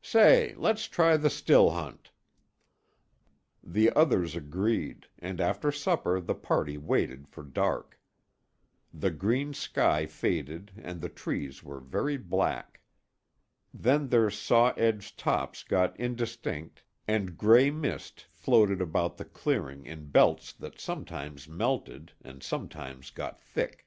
Say, 0.00 0.54
let's 0.54 0.88
try 0.88 1.18
the 1.18 1.28
still 1.28 1.68
hunt!" 1.68 2.10
The 3.62 3.92
others 3.92 4.34
agreed 4.34 5.08
and 5.18 5.42
after 5.42 5.70
supper 5.70 6.22
the 6.22 6.34
party 6.34 6.78
waited 6.78 7.28
for 7.28 7.42
dark. 7.42 8.00
The 8.94 9.10
green 9.10 9.52
sky 9.52 10.06
faded 10.06 10.72
and 10.78 11.02
the 11.02 11.10
trees 11.10 11.62
were 11.62 11.80
very 11.80 12.16
black. 12.16 12.80
Then 13.74 14.08
their 14.08 14.30
saw 14.30 14.70
edged 14.72 15.18
tops 15.18 15.62
got 15.62 16.00
indistinct 16.00 16.82
and 17.06 17.36
gray 17.36 17.70
mist 17.70 18.24
floated 18.32 18.80
about 18.80 19.18
the 19.18 19.26
clearing 19.26 19.84
in 19.84 20.06
belts 20.06 20.54
that 20.54 20.80
sometimes 20.80 21.46
melted 21.46 22.10
and 22.22 22.42
sometimes 22.42 23.10
got 23.10 23.38
thick. 23.38 23.86